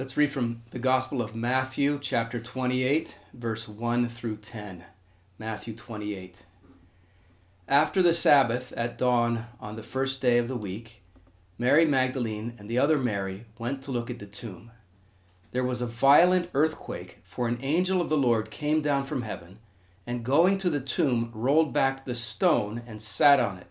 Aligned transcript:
Let's 0.00 0.16
read 0.16 0.30
from 0.30 0.62
the 0.70 0.78
Gospel 0.78 1.20
of 1.20 1.34
Matthew, 1.34 1.98
chapter 2.00 2.40
28, 2.40 3.18
verse 3.34 3.68
1 3.68 4.08
through 4.08 4.38
10. 4.38 4.84
Matthew 5.38 5.76
28. 5.76 6.46
After 7.68 8.02
the 8.02 8.14
Sabbath 8.14 8.72
at 8.78 8.96
dawn 8.96 9.44
on 9.60 9.76
the 9.76 9.82
first 9.82 10.22
day 10.22 10.38
of 10.38 10.48
the 10.48 10.56
week, 10.56 11.02
Mary 11.58 11.84
Magdalene 11.84 12.54
and 12.58 12.66
the 12.66 12.78
other 12.78 12.96
Mary 12.96 13.44
went 13.58 13.82
to 13.82 13.90
look 13.90 14.08
at 14.08 14.20
the 14.20 14.26
tomb. 14.26 14.70
There 15.52 15.64
was 15.64 15.82
a 15.82 15.86
violent 15.86 16.48
earthquake, 16.54 17.18
for 17.22 17.46
an 17.46 17.58
angel 17.60 18.00
of 18.00 18.08
the 18.08 18.16
Lord 18.16 18.50
came 18.50 18.80
down 18.80 19.04
from 19.04 19.20
heaven, 19.20 19.58
and 20.06 20.24
going 20.24 20.56
to 20.60 20.70
the 20.70 20.80
tomb, 20.80 21.30
rolled 21.34 21.74
back 21.74 22.06
the 22.06 22.14
stone 22.14 22.80
and 22.86 23.02
sat 23.02 23.38
on 23.38 23.58
it. 23.58 23.70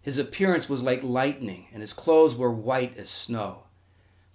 His 0.00 0.16
appearance 0.16 0.70
was 0.70 0.82
like 0.82 1.02
lightning, 1.02 1.66
and 1.74 1.82
his 1.82 1.92
clothes 1.92 2.34
were 2.34 2.50
white 2.50 2.96
as 2.96 3.10
snow. 3.10 3.64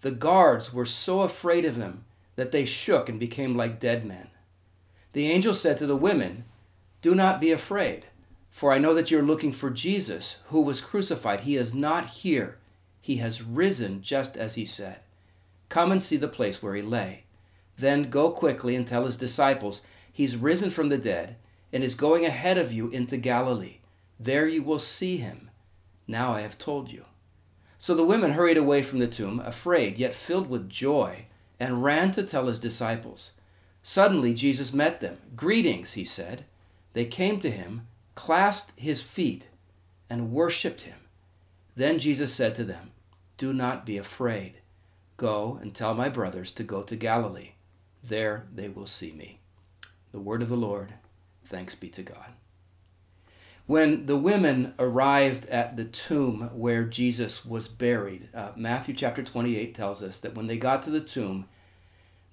The 0.02 0.12
guards 0.12 0.74
were 0.74 0.86
so 0.86 1.22
afraid 1.22 1.66
of 1.66 1.76
him 1.76 2.06
that 2.36 2.52
they 2.52 2.66
shook 2.66 3.10
and 3.10 3.20
became 3.20 3.56
like 3.56 3.80
dead 3.80 4.06
men. 4.06 4.30
The 5.14 5.30
angel 5.30 5.54
said 5.54 5.78
to 5.78 5.88
the 5.88 5.96
women, 5.96 6.46
Do 7.02 7.16
not 7.16 7.42
be 7.42 7.52
afraid, 7.52 8.06
for 8.52 8.72
I 8.72 8.78
know 8.78 8.94
that 8.94 9.10
you're 9.10 9.24
looking 9.24 9.52
for 9.52 9.70
Jesus, 9.70 10.38
who 10.50 10.62
was 10.62 10.82
crucified. 10.82 11.42
He 11.42 11.56
is 11.56 11.74
not 11.74 12.06
here, 12.06 12.58
he 13.02 13.18
has 13.18 13.42
risen 13.42 14.02
just 14.02 14.38
as 14.38 14.56
he 14.56 14.66
said. 14.66 15.00
Come 15.70 15.92
and 15.92 16.02
see 16.02 16.18
the 16.18 16.28
place 16.28 16.62
where 16.62 16.76
he 16.76 16.82
lay. 16.82 17.24
Then 17.78 18.10
go 18.10 18.32
quickly 18.32 18.76
and 18.76 18.88
tell 18.88 19.06
his 19.06 19.18
disciples, 19.18 19.82
He's 20.12 20.38
risen 20.38 20.70
from 20.70 20.90
the 20.90 20.98
dead 20.98 21.36
and 21.72 21.84
is 21.84 21.96
going 21.96 22.26
ahead 22.26 22.58
of 22.58 22.72
you 22.72 22.90
into 22.90 23.18
Galilee. 23.18 23.78
There 24.20 24.48
you 24.48 24.64
will 24.64 24.80
see 24.80 25.18
him. 25.18 25.50
Now 26.08 26.32
I 26.32 26.42
have 26.42 26.58
told 26.58 26.92
you. 26.92 27.06
So 27.78 27.94
the 27.94 28.06
women 28.06 28.32
hurried 28.32 28.58
away 28.58 28.82
from 28.82 29.00
the 29.00 29.08
tomb, 29.08 29.40
afraid, 29.40 29.98
yet 29.98 30.14
filled 30.14 30.50
with 30.50 30.70
joy, 30.70 31.26
and 31.60 31.84
ran 31.84 32.12
to 32.14 32.24
tell 32.24 32.48
his 32.48 32.60
disciples. 32.60 33.34
Suddenly 33.84 34.34
Jesus 34.34 34.74
met 34.74 35.00
them. 35.00 35.18
Greetings, 35.36 35.94
he 35.94 36.04
said. 36.04 36.46
They 36.94 37.06
came 37.06 37.40
to 37.40 37.52
him, 37.52 37.88
clasped 38.16 38.74
his 38.80 39.02
feet, 39.02 39.50
and 40.10 40.32
worshipped 40.32 40.82
him. 40.82 40.98
Then 41.76 42.00
Jesus 42.00 42.34
said 42.34 42.56
to 42.56 42.64
them, 42.64 42.92
Do 43.38 43.54
not 43.54 43.86
be 43.86 43.98
afraid. 43.98 44.56
Go 45.16 45.60
and 45.62 45.74
tell 45.74 45.94
my 45.94 46.10
brothers 46.10 46.52
to 46.54 46.64
go 46.64 46.82
to 46.84 46.96
Galilee. 46.96 47.52
There 48.04 48.48
they 48.54 48.70
will 48.70 48.88
see 48.88 49.12
me. 49.12 49.40
The 50.12 50.20
word 50.20 50.42
of 50.42 50.50
the 50.50 50.56
Lord. 50.56 50.94
Thanks 51.46 51.76
be 51.76 51.90
to 51.90 52.04
God. 52.04 52.34
When 53.68 54.06
the 54.06 54.16
women 54.16 54.74
arrived 54.80 55.46
at 55.48 55.76
the 55.76 55.84
tomb 55.84 56.50
where 56.54 56.86
Jesus 56.86 57.46
was 57.46 57.68
buried, 57.68 58.30
uh, 58.34 58.52
Matthew 58.56 58.96
chapter 58.96 59.22
28 59.22 59.76
tells 59.76 60.02
us 60.02 60.20
that 60.20 60.36
when 60.36 60.48
they 60.48 60.58
got 60.58 60.84
to 60.84 60.90
the 60.90 61.02
tomb, 61.02 61.50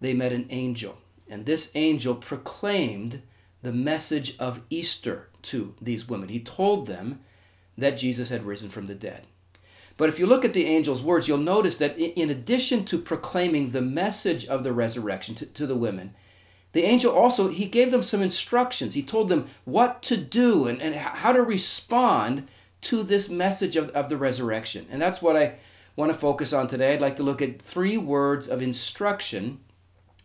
they 0.00 0.14
met 0.14 0.32
an 0.32 0.46
angel. 0.50 0.96
And 1.28 1.44
this 1.44 1.72
angel 1.74 2.14
proclaimed 2.14 3.22
the 3.62 3.72
message 3.72 4.36
of 4.38 4.60
Easter 4.70 5.28
to 5.42 5.74
these 5.82 6.08
women. 6.08 6.28
He 6.28 6.38
told 6.38 6.86
them 6.86 7.18
that 7.76 7.98
Jesus 7.98 8.28
had 8.28 8.46
risen 8.46 8.70
from 8.70 8.86
the 8.86 8.94
dead. 8.94 9.26
But 9.96 10.08
if 10.08 10.20
you 10.20 10.28
look 10.28 10.44
at 10.44 10.52
the 10.52 10.66
angel's 10.66 11.02
words, 11.02 11.26
you'll 11.26 11.38
notice 11.38 11.78
that 11.78 11.98
in 11.98 12.30
addition 12.30 12.84
to 12.84 12.98
proclaiming 12.98 13.70
the 13.70 13.82
message 13.82 14.46
of 14.46 14.62
the 14.62 14.72
resurrection 14.72 15.34
to, 15.36 15.46
to 15.46 15.66
the 15.66 15.76
women, 15.76 16.14
the 16.74 16.82
angel 16.82 17.12
also 17.12 17.48
he 17.48 17.66
gave 17.66 17.90
them 17.90 18.02
some 18.02 18.20
instructions. 18.20 18.94
He 18.94 19.02
told 19.02 19.28
them 19.28 19.48
what 19.64 20.02
to 20.02 20.16
do 20.16 20.66
and, 20.66 20.82
and 20.82 20.94
how 20.94 21.32
to 21.32 21.42
respond 21.42 22.48
to 22.82 23.02
this 23.02 23.30
message 23.30 23.76
of, 23.76 23.88
of 23.90 24.08
the 24.08 24.16
resurrection. 24.16 24.86
And 24.90 25.00
that's 25.00 25.22
what 25.22 25.36
i 25.36 25.54
want 25.96 26.12
to 26.12 26.18
focus 26.18 26.52
on 26.52 26.66
today. 26.66 26.92
I'd 26.92 27.00
like 27.00 27.14
to 27.16 27.22
look 27.22 27.40
at 27.40 27.62
three 27.62 27.96
words 27.96 28.48
of 28.48 28.60
instruction 28.60 29.60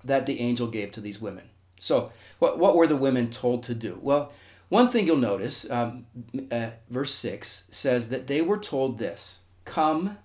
that 0.03 0.25
the 0.25 0.39
angel 0.39 0.65
gave 0.67 0.89
to 0.91 1.01
these 1.01 1.21
women. 1.21 1.49
So 1.79 2.11
what, 2.39 2.57
what 2.57 2.75
were 2.75 2.87
the 2.87 2.95
women 2.95 3.29
told 3.29 3.63
to 3.63 3.75
do? 3.75 3.99
Well 4.01 4.33
one 4.69 4.89
thing 4.89 5.07
you'll 5.07 5.17
notice 5.17 5.69
um, 5.69 6.05
uh, 6.51 6.69
verse 6.89 7.13
6 7.15 7.65
says 7.71 8.09
that 8.09 8.27
they 8.27 8.41
were 8.41 8.57
told 8.57 8.97
this 8.97 9.39
come 9.65 10.17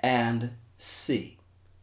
and 0.00 0.52
see. 0.76 1.38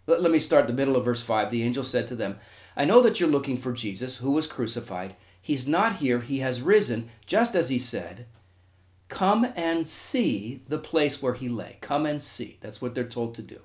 Let, 0.07 0.21
let 0.21 0.31
me 0.31 0.39
start 0.39 0.67
the 0.67 0.73
middle 0.73 0.95
of 0.95 1.05
verse 1.05 1.23
5 1.23 1.49
the 1.49 1.63
angel 1.63 1.83
said 1.83 2.07
to 2.07 2.15
them 2.15 2.37
I 2.79 2.85
know 2.85 3.01
that 3.01 3.19
you're 3.19 3.27
looking 3.27 3.57
for 3.57 3.73
Jesus, 3.73 4.17
who 4.17 4.31
was 4.31 4.47
crucified. 4.47 5.17
He's 5.41 5.67
not 5.67 5.97
here, 5.97 6.21
he 6.21 6.39
has 6.39 6.61
risen, 6.61 7.09
just 7.25 7.53
as 7.53 7.67
he 7.67 7.77
said. 7.77 8.25
Come 9.09 9.51
and 9.57 9.85
see 9.85 10.61
the 10.65 10.77
place 10.77 11.21
where 11.21 11.33
he 11.33 11.49
lay. 11.49 11.75
Come 11.81 12.05
and 12.05 12.21
see. 12.21 12.57
That's 12.61 12.81
what 12.81 12.95
they're 12.95 13.03
told 13.03 13.35
to 13.35 13.41
do. 13.41 13.59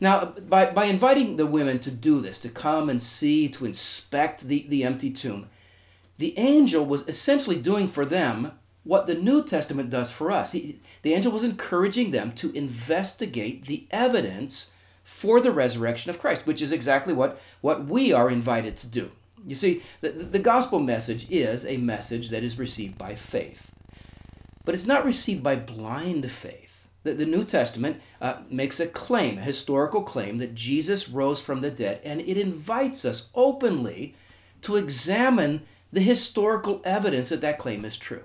Now, 0.00 0.26
by, 0.26 0.70
by 0.70 0.84
inviting 0.84 1.36
the 1.36 1.46
women 1.46 1.80
to 1.80 1.90
do 1.90 2.20
this, 2.20 2.38
to 2.38 2.48
come 2.48 2.88
and 2.88 3.02
see, 3.02 3.48
to 3.48 3.66
inspect 3.66 4.42
the, 4.42 4.64
the 4.68 4.84
empty 4.84 5.10
tomb, 5.10 5.48
the 6.18 6.38
angel 6.38 6.86
was 6.86 7.02
essentially 7.08 7.58
doing 7.58 7.88
for 7.88 8.04
them 8.04 8.52
what 8.84 9.08
the 9.08 9.16
New 9.16 9.42
Testament 9.42 9.90
does 9.90 10.12
for 10.12 10.30
us. 10.30 10.52
He, 10.52 10.80
the 11.02 11.14
angel 11.14 11.32
was 11.32 11.42
encouraging 11.42 12.12
them 12.12 12.30
to 12.34 12.52
investigate 12.52 13.64
the 13.66 13.88
evidence 13.90 14.70
for 15.06 15.40
the 15.40 15.52
resurrection 15.52 16.10
of 16.10 16.18
Christ, 16.18 16.48
which 16.48 16.60
is 16.60 16.72
exactly 16.72 17.14
what, 17.14 17.40
what 17.60 17.86
we 17.86 18.12
are 18.12 18.28
invited 18.28 18.76
to 18.78 18.88
do. 18.88 19.12
You 19.46 19.54
see, 19.54 19.82
the, 20.00 20.10
the 20.10 20.40
gospel 20.40 20.80
message 20.80 21.28
is 21.30 21.64
a 21.64 21.76
message 21.76 22.30
that 22.30 22.42
is 22.42 22.58
received 22.58 22.98
by 22.98 23.14
faith, 23.14 23.70
but 24.64 24.74
it's 24.74 24.84
not 24.84 25.04
received 25.04 25.44
by 25.44 25.54
blind 25.54 26.28
faith. 26.28 26.88
The, 27.04 27.14
the 27.14 27.24
New 27.24 27.44
Testament 27.44 28.00
uh, 28.20 28.38
makes 28.50 28.80
a 28.80 28.88
claim, 28.88 29.38
a 29.38 29.42
historical 29.42 30.02
claim, 30.02 30.38
that 30.38 30.56
Jesus 30.56 31.08
rose 31.08 31.40
from 31.40 31.60
the 31.60 31.70
dead, 31.70 32.00
and 32.02 32.20
it 32.20 32.36
invites 32.36 33.04
us 33.04 33.30
openly 33.32 34.16
to 34.62 34.74
examine 34.74 35.62
the 35.92 36.00
historical 36.00 36.82
evidence 36.84 37.28
that 37.28 37.42
that 37.42 37.60
claim 37.60 37.84
is 37.84 37.96
true. 37.96 38.24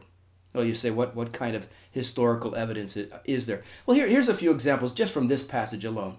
Well, 0.52 0.66
you 0.66 0.74
say, 0.74 0.90
what, 0.90 1.16
what 1.16 1.31
kind 1.31 1.56
of 1.56 1.68
historical 1.91 2.56
evidence 2.56 2.97
is 3.24 3.46
there? 3.46 3.62
Well, 3.86 3.96
here, 3.96 4.08
here's 4.08 4.30
a 4.30 4.34
few 4.34 4.50
examples 4.50 4.94
just 4.94 5.14
from 5.14 5.28
this 5.28 5.44
passage 5.44 5.86
alone. 5.86 6.18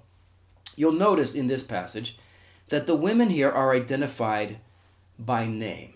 You'll 0.76 0.92
notice 0.92 1.34
in 1.34 1.46
this 1.46 1.62
passage 1.62 2.18
that 2.68 2.86
the 2.86 2.94
women 2.94 3.30
here 3.30 3.50
are 3.50 3.74
identified 3.74 4.58
by 5.18 5.46
name. 5.46 5.94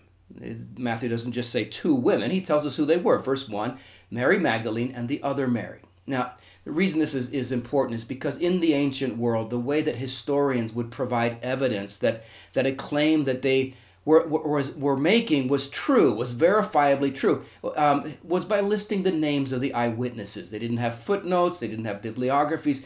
Matthew 0.76 1.09
doesn't 1.09 1.32
just 1.32 1.50
say 1.50 1.64
two 1.64 1.94
women, 1.94 2.31
he 2.31 2.41
tells 2.41 2.66
us 2.66 2.76
who 2.76 2.84
they 2.84 2.97
were. 2.97 3.19
Verse 3.19 3.48
1 3.48 3.78
Mary 4.10 4.38
Magdalene 4.38 4.92
and 4.94 5.09
the 5.09 5.22
other 5.22 5.48
Mary. 5.48 5.81
Now, 6.06 6.34
the 6.64 6.72
reason 6.72 6.98
this 6.98 7.14
is, 7.14 7.31
is 7.31 7.53
important 7.53 7.94
is 7.94 8.04
because 8.04 8.38
in 8.38 8.60
the 8.60 8.75
ancient 8.75 9.16
world, 9.16 9.50
the 9.50 9.59
way 9.59 9.82
that 9.82 9.97
historians 9.97 10.72
would 10.72 10.91
provide 10.91 11.38
evidence 11.43 11.97
that, 11.98 12.25
that 12.54 12.66
a 12.66 12.72
claim 12.72 13.25
that 13.25 13.43
they 13.43 13.75
were, 14.06 14.27
was, 14.27 14.75
were 14.77 14.97
making 14.97 15.49
was 15.49 15.69
true, 15.69 16.15
was 16.15 16.33
verifiably 16.33 17.15
true, 17.15 17.44
um, 17.77 18.15
was 18.22 18.47
by 18.47 18.61
listing 18.61 19.03
the 19.03 19.12
names 19.12 19.53
of 19.53 19.61
the 19.61 19.75
eyewitnesses. 19.75 20.50
They 20.50 20.61
didn't 20.61 20.77
have 20.78 21.00
footnotes, 21.00 21.59
they 21.59 21.69
didn't 21.69 21.84
have 21.84 22.00
bibliographies. 22.00 22.84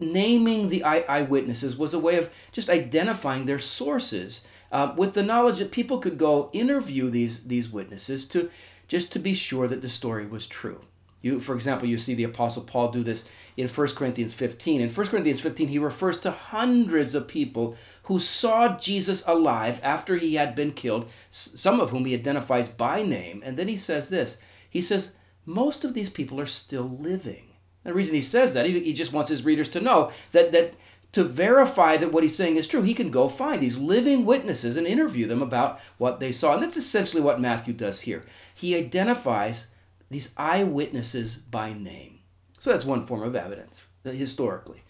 Naming 0.00 0.68
the 0.68 0.84
eye- 0.84 1.06
eyewitnesses 1.08 1.76
was 1.78 1.94
a 1.94 1.98
way 1.98 2.16
of 2.16 2.28
just 2.52 2.68
identifying 2.68 3.46
their 3.46 3.60
sources 3.60 4.42
uh, 4.72 4.92
with 4.96 5.14
the 5.14 5.22
knowledge 5.22 5.58
that 5.58 5.70
people 5.70 5.98
could 5.98 6.18
go 6.18 6.50
interview 6.52 7.08
these, 7.08 7.44
these 7.44 7.70
witnesses 7.70 8.26
to 8.26 8.50
just 8.88 9.12
to 9.12 9.18
be 9.18 9.34
sure 9.34 9.68
that 9.68 9.80
the 9.80 9.88
story 9.88 10.26
was 10.26 10.46
true. 10.46 10.80
You, 11.20 11.40
for 11.40 11.54
example, 11.54 11.88
you 11.88 11.98
see 11.98 12.14
the 12.14 12.24
Apostle 12.24 12.62
Paul 12.62 12.92
do 12.92 13.02
this 13.02 13.24
in 13.56 13.68
1 13.68 13.88
Corinthians 13.88 14.34
15. 14.34 14.80
In 14.80 14.90
1 14.90 15.06
Corinthians 15.08 15.40
15, 15.40 15.68
he 15.68 15.78
refers 15.78 16.18
to 16.20 16.30
hundreds 16.30 17.14
of 17.14 17.26
people 17.26 17.76
who 18.04 18.20
saw 18.20 18.78
Jesus 18.78 19.24
alive 19.26 19.80
after 19.82 20.16
he 20.16 20.36
had 20.36 20.54
been 20.54 20.72
killed, 20.72 21.08
some 21.30 21.80
of 21.80 21.90
whom 21.90 22.04
he 22.04 22.14
identifies 22.14 22.68
by 22.68 23.02
name. 23.02 23.42
And 23.44 23.56
then 23.56 23.68
he 23.68 23.76
says 23.76 24.08
this 24.08 24.38
He 24.70 24.80
says, 24.80 25.12
Most 25.44 25.84
of 25.84 25.94
these 25.94 26.10
people 26.10 26.40
are 26.40 26.46
still 26.46 26.88
living. 26.88 27.44
The 27.82 27.94
reason 27.94 28.14
he 28.14 28.22
says 28.22 28.54
that, 28.54 28.66
he, 28.66 28.78
he 28.80 28.92
just 28.92 29.12
wants 29.12 29.30
his 29.30 29.44
readers 29.44 29.68
to 29.70 29.80
know 29.80 30.12
that, 30.32 30.52
that 30.52 30.74
to 31.12 31.24
verify 31.24 31.96
that 31.96 32.12
what 32.12 32.22
he's 32.22 32.36
saying 32.36 32.56
is 32.56 32.68
true, 32.68 32.82
he 32.82 32.94
can 32.94 33.10
go 33.10 33.28
find 33.28 33.62
these 33.62 33.78
living 33.78 34.24
witnesses 34.24 34.76
and 34.76 34.86
interview 34.86 35.26
them 35.26 35.42
about 35.42 35.80
what 35.96 36.20
they 36.20 36.30
saw. 36.30 36.54
And 36.54 36.62
that's 36.62 36.76
essentially 36.76 37.22
what 37.22 37.40
Matthew 37.40 37.72
does 37.72 38.02
here. 38.02 38.22
He 38.54 38.76
identifies 38.76 39.68
these 40.10 40.32
eyewitnesses 40.36 41.36
by 41.36 41.72
name. 41.72 42.20
So 42.60 42.70
that's 42.70 42.84
one 42.84 43.06
form 43.06 43.22
of 43.22 43.36
evidence 43.36 43.86
uh, 44.04 44.10
historically. 44.10 44.82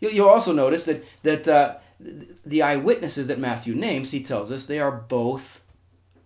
You'll 0.00 0.28
also 0.28 0.52
notice 0.52 0.84
that 0.84 1.04
that 1.22 1.48
uh, 1.48 1.76
the 2.00 2.62
eyewitnesses 2.62 3.26
that 3.28 3.38
Matthew 3.38 3.74
names, 3.74 4.10
he 4.10 4.22
tells 4.22 4.50
us 4.50 4.66
they 4.66 4.80
are 4.80 4.92
both 4.92 5.62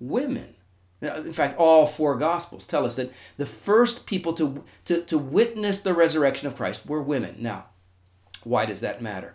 women. 0.00 0.54
In 1.00 1.32
fact, 1.32 1.58
all 1.58 1.86
four 1.86 2.16
Gospels 2.16 2.66
tell 2.66 2.84
us 2.84 2.96
that 2.96 3.12
the 3.36 3.46
first 3.46 4.04
people 4.04 4.32
to, 4.32 4.64
to, 4.86 5.02
to 5.02 5.16
witness 5.16 5.80
the 5.80 5.94
resurrection 5.94 6.48
of 6.48 6.56
Christ 6.56 6.86
were 6.86 7.00
women. 7.00 7.36
Now, 7.38 7.66
why 8.42 8.66
does 8.66 8.80
that 8.80 9.00
matter? 9.00 9.34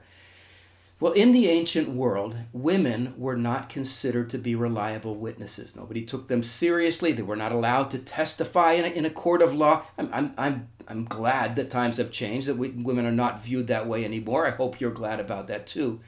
Well, 1.03 1.11
in 1.11 1.33
the 1.33 1.49
ancient 1.49 1.89
world, 1.89 2.37
women 2.53 3.13
were 3.17 3.35
not 3.35 3.67
considered 3.67 4.29
to 4.29 4.37
be 4.37 4.55
reliable 4.55 5.15
witnesses. 5.17 5.75
Nobody 5.75 6.01
took 6.05 6.29
them 6.29 6.43
seriously. 6.43 7.11
They 7.11 7.23
were 7.23 7.35
not 7.35 7.51
allowed 7.51 7.89
to 7.89 7.99
testify 7.99 8.71
in 8.71 8.85
a, 8.85 8.87
in 8.87 9.03
a 9.03 9.09
court 9.09 9.41
of 9.41 9.53
law. 9.53 9.83
I'm, 9.97 10.09
I'm, 10.13 10.31
I'm, 10.37 10.69
I'm 10.87 11.03
glad 11.03 11.57
that 11.57 11.69
times 11.69 11.97
have 11.97 12.09
changed, 12.09 12.47
that 12.47 12.55
we, 12.55 12.69
women 12.69 13.05
are 13.05 13.11
not 13.11 13.43
viewed 13.43 13.67
that 13.67 13.85
way 13.85 14.05
anymore. 14.05 14.47
I 14.47 14.51
hope 14.51 14.79
you're 14.79 14.91
glad 14.91 15.19
about 15.19 15.47
that 15.47 15.67
too. 15.67 15.99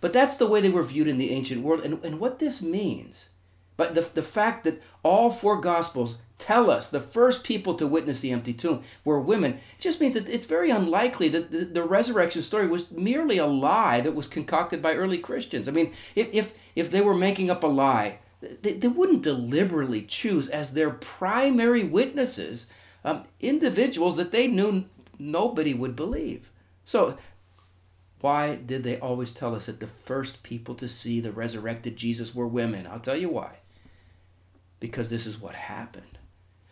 but 0.00 0.12
that's 0.12 0.36
the 0.36 0.46
way 0.46 0.60
they 0.60 0.70
were 0.70 0.84
viewed 0.84 1.08
in 1.08 1.18
the 1.18 1.32
ancient 1.32 1.62
world. 1.64 1.84
And, 1.84 1.98
and 2.04 2.20
what 2.20 2.38
this 2.38 2.62
means, 2.62 3.30
but 3.76 3.96
the, 3.96 4.02
the 4.02 4.22
fact 4.22 4.62
that 4.62 4.80
all 5.02 5.32
four 5.32 5.60
Gospels 5.60 6.18
tell 6.38 6.70
us 6.70 6.88
the 6.88 7.00
first 7.00 7.44
people 7.44 7.74
to 7.74 7.86
witness 7.86 8.20
the 8.20 8.32
empty 8.32 8.52
tomb 8.52 8.82
were 9.04 9.20
women, 9.20 9.54
it 9.54 9.80
just 9.80 10.00
means 10.00 10.14
that 10.14 10.28
it's 10.28 10.46
very 10.46 10.70
unlikely 10.70 11.28
that 11.28 11.50
the, 11.50 11.64
the 11.64 11.82
resurrection 11.82 12.42
story 12.42 12.66
was 12.66 12.90
merely 12.90 13.38
a 13.38 13.46
lie 13.46 14.00
that 14.00 14.14
was 14.14 14.28
concocted 14.28 14.82
by 14.82 14.94
early 14.94 15.18
Christians. 15.18 15.68
I 15.68 15.72
mean, 15.72 15.92
if, 16.14 16.28
if, 16.32 16.54
if 16.74 16.90
they 16.90 17.00
were 17.00 17.14
making 17.14 17.50
up 17.50 17.62
a 17.62 17.68
lie, 17.68 18.18
they, 18.62 18.74
they 18.74 18.88
wouldn't 18.88 19.22
deliberately 19.22 20.02
choose 20.02 20.48
as 20.48 20.72
their 20.72 20.90
primary 20.90 21.84
witnesses 21.84 22.66
um, 23.04 23.24
individuals 23.40 24.16
that 24.16 24.32
they 24.32 24.46
knew 24.46 24.86
nobody 25.18 25.74
would 25.74 25.94
believe. 25.94 26.50
So, 26.84 27.16
why 28.20 28.56
did 28.56 28.84
they 28.84 28.98
always 28.98 29.32
tell 29.32 29.54
us 29.54 29.66
that 29.66 29.80
the 29.80 29.86
first 29.86 30.42
people 30.42 30.74
to 30.76 30.88
see 30.88 31.20
the 31.20 31.32
resurrected 31.32 31.96
Jesus 31.96 32.34
were 32.34 32.46
women? 32.46 32.86
I'll 32.86 33.00
tell 33.00 33.16
you 33.16 33.28
why. 33.28 33.58
Because 34.80 35.10
this 35.10 35.26
is 35.26 35.38
what 35.38 35.54
happened. 35.54 36.18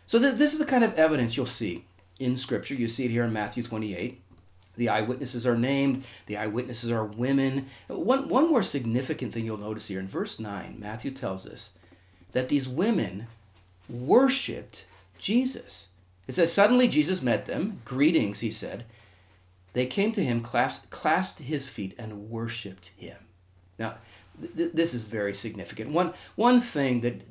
So, 0.05 0.19
th- 0.19 0.35
this 0.35 0.53
is 0.53 0.59
the 0.59 0.65
kind 0.65 0.83
of 0.83 0.93
evidence 0.95 1.37
you'll 1.37 1.45
see 1.45 1.85
in 2.19 2.37
Scripture. 2.37 2.75
You 2.75 2.87
see 2.87 3.05
it 3.05 3.11
here 3.11 3.25
in 3.25 3.33
Matthew 3.33 3.63
28. 3.63 4.21
The 4.75 4.89
eyewitnesses 4.89 5.45
are 5.45 5.55
named, 5.55 6.03
the 6.25 6.37
eyewitnesses 6.37 6.91
are 6.91 7.05
women. 7.05 7.67
One, 7.87 8.27
one 8.27 8.49
more 8.49 8.63
significant 8.63 9.33
thing 9.33 9.45
you'll 9.45 9.57
notice 9.57 9.87
here 9.87 9.99
in 9.99 10.07
verse 10.07 10.39
9, 10.39 10.77
Matthew 10.79 11.11
tells 11.11 11.45
us 11.45 11.73
that 12.31 12.49
these 12.49 12.67
women 12.67 13.27
worshiped 13.87 14.85
Jesus. 15.19 15.89
It 16.27 16.33
says, 16.33 16.51
Suddenly 16.51 16.87
Jesus 16.87 17.21
met 17.21 17.45
them. 17.45 17.81
Greetings, 17.85 18.39
he 18.39 18.49
said. 18.49 18.85
They 19.73 19.85
came 19.85 20.11
to 20.13 20.23
him, 20.23 20.41
clasped, 20.41 20.89
clasped 20.89 21.39
his 21.39 21.67
feet, 21.67 21.95
and 21.97 22.29
worshiped 22.29 22.91
him. 22.97 23.17
Now, 23.77 23.95
th- 24.55 24.71
this 24.73 24.93
is 24.93 25.03
very 25.03 25.33
significant. 25.33 25.91
One, 25.91 26.13
one 26.35 26.61
thing 26.61 27.01
that 27.01 27.21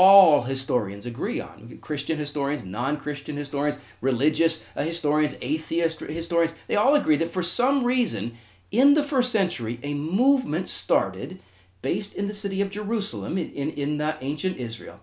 all 0.00 0.44
historians 0.44 1.04
agree 1.04 1.42
on. 1.42 1.76
Christian 1.82 2.16
historians, 2.16 2.64
non 2.64 2.96
Christian 2.96 3.36
historians, 3.36 3.78
religious 4.00 4.64
uh, 4.74 4.82
historians, 4.82 5.36
atheist 5.42 6.00
historians 6.00 6.54
they 6.68 6.74
all 6.74 6.94
agree 6.94 7.18
that 7.18 7.30
for 7.30 7.42
some 7.42 7.84
reason, 7.84 8.38
in 8.70 8.94
the 8.94 9.02
first 9.02 9.30
century, 9.30 9.78
a 9.82 9.92
movement 9.92 10.68
started 10.68 11.38
based 11.82 12.14
in 12.14 12.28
the 12.28 12.34
city 12.34 12.62
of 12.62 12.70
Jerusalem, 12.70 13.36
in, 13.36 13.50
in, 13.52 13.70
in 13.72 14.00
uh, 14.00 14.16
ancient 14.22 14.56
Israel, 14.56 15.00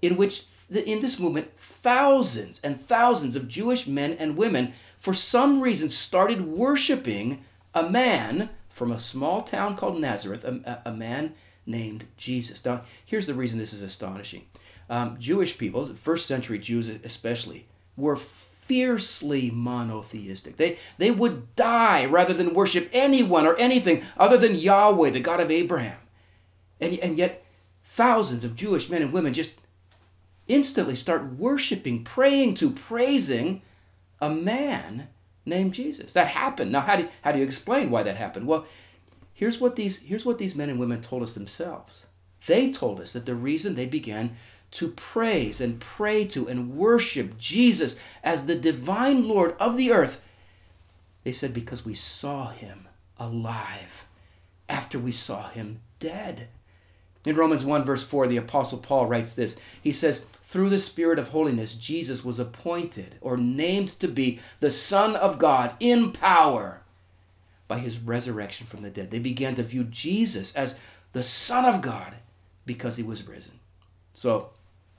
in 0.00 0.16
which 0.16 0.46
in 0.70 1.00
this 1.00 1.18
movement, 1.18 1.50
thousands 1.58 2.62
and 2.64 2.80
thousands 2.80 3.36
of 3.36 3.46
Jewish 3.46 3.86
men 3.86 4.12
and 4.18 4.38
women, 4.38 4.72
for 4.98 5.12
some 5.12 5.60
reason, 5.60 5.90
started 5.90 6.46
worshiping 6.46 7.44
a 7.74 7.90
man 7.90 8.48
from 8.70 8.90
a 8.90 8.98
small 8.98 9.42
town 9.42 9.76
called 9.76 10.00
Nazareth, 10.00 10.44
a, 10.44 10.80
a 10.86 10.92
man 10.92 11.34
named 11.66 12.06
Jesus. 12.16 12.64
Now, 12.64 12.82
here's 13.04 13.26
the 13.26 13.34
reason 13.34 13.58
this 13.58 13.72
is 13.72 13.82
astonishing. 13.82 14.46
Um, 14.88 15.16
Jewish 15.18 15.56
people, 15.56 15.86
first 15.86 16.26
century 16.26 16.58
Jews 16.58 16.88
especially, 16.88 17.66
were 17.96 18.16
fiercely 18.16 19.50
monotheistic. 19.50 20.56
They, 20.56 20.78
they 20.98 21.10
would 21.10 21.54
die 21.56 22.04
rather 22.04 22.32
than 22.32 22.54
worship 22.54 22.88
anyone 22.92 23.46
or 23.46 23.56
anything 23.56 24.04
other 24.16 24.36
than 24.36 24.54
Yahweh, 24.54 25.10
the 25.10 25.20
God 25.20 25.40
of 25.40 25.50
Abraham. 25.50 25.98
And, 26.80 26.98
and 27.00 27.18
yet, 27.18 27.44
thousands 27.84 28.44
of 28.44 28.56
Jewish 28.56 28.88
men 28.88 29.02
and 29.02 29.12
women 29.12 29.34
just 29.34 29.52
instantly 30.48 30.96
start 30.96 31.34
worshiping, 31.34 32.02
praying 32.04 32.54
to, 32.54 32.70
praising 32.70 33.62
a 34.20 34.30
man 34.30 35.08
named 35.46 35.74
Jesus. 35.74 36.12
That 36.12 36.28
happened. 36.28 36.72
Now, 36.72 36.80
how 36.80 36.96
do 36.96 37.02
you, 37.02 37.08
how 37.22 37.32
do 37.32 37.38
you 37.38 37.44
explain 37.44 37.90
why 37.90 38.02
that 38.02 38.16
happened? 38.16 38.46
Well, 38.46 38.66
here's 39.40 39.58
what 39.58 39.74
these 39.74 40.00
here's 40.00 40.26
what 40.26 40.36
these 40.36 40.54
men 40.54 40.68
and 40.68 40.78
women 40.78 41.00
told 41.00 41.22
us 41.22 41.32
themselves. 41.32 42.04
They 42.46 42.70
told 42.70 43.00
us 43.00 43.14
that 43.14 43.24
the 43.24 43.34
reason 43.34 43.74
they 43.74 43.86
began 43.86 44.36
to 44.72 44.88
praise 44.88 45.62
and 45.62 45.80
pray 45.80 46.26
to 46.26 46.46
and 46.46 46.76
worship 46.76 47.38
Jesus 47.38 47.96
as 48.22 48.44
the 48.44 48.54
divine 48.54 49.26
Lord 49.26 49.56
of 49.58 49.78
the 49.78 49.92
earth, 49.92 50.20
they 51.24 51.32
said 51.32 51.54
because 51.54 51.86
we 51.86 51.94
saw 51.94 52.50
him 52.50 52.86
alive 53.18 54.04
after 54.68 54.98
we 54.98 55.10
saw 55.10 55.48
him 55.48 55.80
dead. 55.98 56.48
In 57.24 57.36
Romans 57.36 57.64
1, 57.64 57.84
verse 57.84 58.02
4, 58.02 58.28
the 58.28 58.36
Apostle 58.36 58.78
Paul 58.78 59.06
writes 59.06 59.34
this. 59.34 59.56
He 59.82 59.92
says, 59.92 60.24
Through 60.44 60.70
the 60.70 60.78
Spirit 60.78 61.18
of 61.18 61.28
holiness, 61.28 61.74
Jesus 61.74 62.24
was 62.24 62.38
appointed 62.38 63.16
or 63.20 63.36
named 63.36 63.98
to 64.00 64.08
be 64.08 64.40
the 64.60 64.70
Son 64.70 65.16
of 65.16 65.38
God 65.38 65.74
in 65.80 66.12
power 66.12 66.79
by 67.70 67.78
his 67.78 68.00
resurrection 68.00 68.66
from 68.66 68.80
the 68.80 68.90
dead. 68.90 69.12
They 69.12 69.20
began 69.20 69.54
to 69.54 69.62
view 69.62 69.84
Jesus 69.84 70.52
as 70.56 70.74
the 71.12 71.22
Son 71.22 71.64
of 71.64 71.80
God 71.80 72.14
because 72.66 72.96
he 72.96 73.04
was 73.04 73.28
risen. 73.28 73.60
So, 74.12 74.50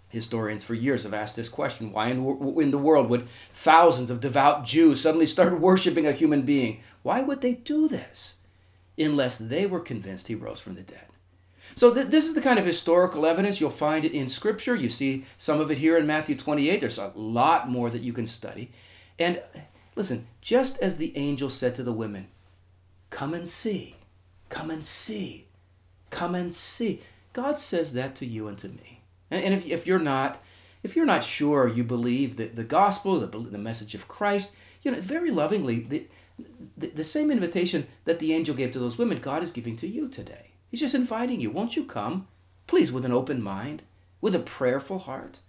historians 0.08 0.64
for 0.64 0.74
years 0.74 1.04
have 1.04 1.14
asked 1.14 1.36
this 1.36 1.50
question 1.50 1.92
why 1.92 2.08
in, 2.08 2.26
in 2.62 2.72
the 2.72 2.78
world 2.78 3.10
would 3.10 3.28
thousands 3.54 4.10
of 4.10 4.22
devout 4.22 4.64
Jews 4.64 5.02
suddenly 5.02 5.26
start 5.26 5.60
worshiping 5.60 6.08
a 6.08 6.14
human 6.14 6.44
being? 6.44 6.82
Why 7.04 7.22
would 7.22 7.42
they 7.42 7.56
do 7.56 7.90
this 7.90 8.38
unless 8.98 9.38
they 9.38 9.66
were 9.66 9.82
convinced 9.82 10.30
he 10.30 10.36
rose 10.36 10.62
from 10.62 10.76
the 10.76 10.82
dead? 10.82 11.08
So 11.76 11.94
th- 11.94 12.08
this 12.08 12.30
is 12.30 12.36
the 12.36 12.42
kind 12.42 12.58
of 12.58 12.66
historical 12.66 13.26
evidence 13.26 13.60
you'll 13.60 13.70
find 13.70 14.06
it 14.06 14.14
in 14.14 14.30
Scripture. 14.30 14.76
You 14.76 14.90
see 14.90 15.26
some 15.36 15.60
of 15.60 15.70
it 15.72 15.80
here 15.80 15.98
in 15.98 16.08
Matthew 16.08 16.38
28. 16.38 16.80
There's 16.80 16.98
a 16.98 17.12
lot 17.16 17.70
more 17.70 17.90
that 17.90 18.02
you 18.02 18.14
can 18.14 18.28
study. 18.28 18.72
And 19.20 19.42
listen, 19.98 20.28
just 20.40 20.80
as 20.80 20.96
the 20.96 21.18
angel 21.18 21.50
said 21.50 21.76
to 21.76 21.84
the 21.84 21.92
women, 21.92 22.28
Come 23.12 23.36
and 23.36 23.48
see, 23.48 23.98
come 24.50 24.72
and 24.72 24.84
see, 24.84 25.46
come 26.10 26.34
and 26.34 26.52
see. 26.52 27.02
God 27.34 27.58
says 27.58 27.94
that 27.94 28.16
to 28.16 28.26
you 28.26 28.48
and 28.48 28.58
to 28.58 28.70
me. 28.70 29.02
And, 29.30 29.44
and 29.44 29.54
if, 29.54 29.66
if 29.68 29.86
you're 29.86 30.00
not, 30.00 30.42
if 30.82 30.96
you're 30.96 31.06
not 31.06 31.24
sure 31.24 31.68
you 31.68 31.84
believe 31.84 32.38
the, 32.38 32.48
the 32.48 32.64
gospel, 32.64 33.20
the, 33.20 33.28
the 33.28 33.58
message 33.58 33.94
of 33.94 34.08
Christ, 34.08 34.54
you 34.82 34.92
know, 34.92 35.00
very 35.00 35.30
lovingly, 35.30 35.82
the, 35.82 36.08
the, 36.76 36.88
the 36.88 37.04
same 37.04 37.30
invitation 37.30 37.86
that 38.06 38.20
the 38.20 38.34
angel 38.34 38.56
gave 38.56 38.72
to 38.72 38.80
those 38.80 38.98
women, 38.98 39.20
God 39.20 39.44
is 39.44 39.52
giving 39.52 39.76
to 39.78 39.88
you 39.88 40.08
today. 40.08 40.52
He's 40.70 40.80
just 40.80 40.96
inviting 40.96 41.40
you. 41.40 41.52
Won't 41.52 41.76
you 41.76 41.84
come? 41.84 42.28
Please, 42.66 42.92
with 42.92 43.06
an 43.06 43.12
open 43.12 43.44
mind, 43.44 43.84
with 44.22 44.34
a 44.34 44.40
prayerful 44.40 45.00
heart, 45.00 45.40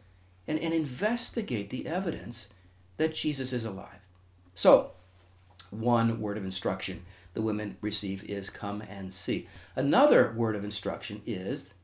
and, 0.47 0.59
and 0.59 0.75
investigate 0.75 1.71
the 1.71 1.87
evidence 1.87 2.49
that 2.97 3.15
Jesus 3.15 3.53
is 3.53 3.65
alive. 3.65 4.01
So, 4.55 4.91
one 5.71 6.21
word 6.21 6.37
of 6.37 6.45
instruction 6.45 7.05
the 7.35 7.43
women 7.43 7.77
receive 7.81 8.25
is 8.25 8.51
come 8.51 8.83
and 8.83 9.13
see. 9.13 9.49
Another 9.75 10.33
word 10.37 10.57
of 10.57 10.65
instruction 10.65 11.23
is 11.27 11.75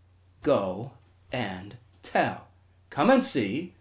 go 0.43 0.93
and 1.33 1.77
tell. 2.03 2.49
Come 2.91 3.11
and 3.11 3.23
see, 3.23 3.75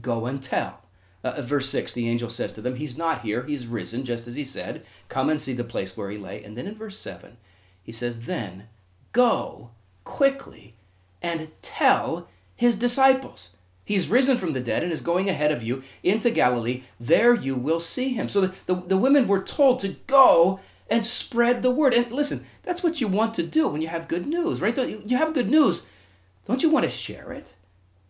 go 0.00 0.26
and 0.26 0.42
tell. 0.42 0.82
Uh, 1.24 1.42
verse 1.42 1.68
6, 1.68 1.92
the 1.92 2.08
angel 2.08 2.30
says 2.30 2.52
to 2.52 2.60
them, 2.60 2.76
He's 2.76 2.96
not 2.96 3.22
here, 3.22 3.42
he's 3.42 3.66
risen, 3.66 4.04
just 4.04 4.28
as 4.28 4.36
he 4.36 4.44
said. 4.44 4.84
Come 5.08 5.28
and 5.28 5.40
see 5.40 5.52
the 5.52 5.64
place 5.64 5.96
where 5.96 6.10
he 6.10 6.18
lay. 6.18 6.42
And 6.42 6.56
then 6.56 6.66
in 6.66 6.76
verse 6.76 6.96
7, 6.96 7.36
he 7.82 7.92
says, 7.92 8.20
Then 8.20 8.68
Go 9.12 9.70
quickly 10.04 10.74
and 11.22 11.50
tell 11.62 12.28
his 12.54 12.76
disciples. 12.76 13.50
He's 13.84 14.08
risen 14.08 14.36
from 14.36 14.52
the 14.52 14.60
dead 14.60 14.82
and 14.82 14.92
is 14.92 15.00
going 15.00 15.30
ahead 15.30 15.50
of 15.50 15.62
you 15.62 15.82
into 16.02 16.30
Galilee. 16.30 16.82
There 17.00 17.34
you 17.34 17.56
will 17.56 17.80
see 17.80 18.12
him. 18.12 18.28
So 18.28 18.42
the, 18.42 18.54
the, 18.66 18.74
the, 18.74 18.96
women 18.98 19.26
were 19.26 19.42
told 19.42 19.80
to 19.80 19.96
go 20.06 20.60
and 20.90 21.04
spread 21.04 21.62
the 21.62 21.70
word. 21.70 21.94
And 21.94 22.10
listen, 22.10 22.46
that's 22.62 22.82
what 22.82 23.00
you 23.00 23.08
want 23.08 23.34
to 23.34 23.42
do 23.42 23.68
when 23.68 23.82
you 23.82 23.88
have 23.88 24.08
good 24.08 24.26
news, 24.26 24.60
right? 24.60 24.76
You 24.76 25.16
have 25.16 25.34
good 25.34 25.50
news. 25.50 25.86
Don't 26.46 26.62
you 26.62 26.70
want 26.70 26.84
to 26.84 26.90
share 26.90 27.32
it? 27.32 27.54